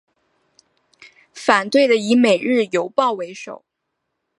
[1.31, 3.63] 反对的以每日邮报为首。